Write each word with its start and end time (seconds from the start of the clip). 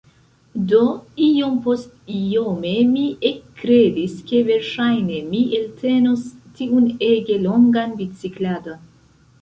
Do, 0.69 0.77
iompostiome 1.25 2.71
mi 2.95 3.05
ekkredis, 3.31 4.17
ke 4.33 4.41
verŝajne 4.49 5.23
mi 5.31 5.45
eltenos 5.61 6.29
tiun 6.59 6.93
ege 7.13 7.41
longan 7.49 7.99
bicikladon. 8.03 8.87